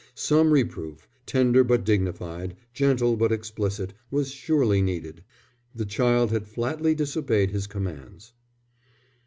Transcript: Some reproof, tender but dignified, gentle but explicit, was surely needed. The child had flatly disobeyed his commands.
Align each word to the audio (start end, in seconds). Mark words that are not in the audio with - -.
Some 0.15 0.49
reproof, 0.49 1.07
tender 1.27 1.63
but 1.63 1.85
dignified, 1.85 2.55
gentle 2.73 3.15
but 3.15 3.31
explicit, 3.31 3.93
was 4.09 4.31
surely 4.31 4.81
needed. 4.81 5.23
The 5.75 5.85
child 5.85 6.31
had 6.31 6.47
flatly 6.47 6.95
disobeyed 6.95 7.51
his 7.51 7.67
commands. 7.67 8.33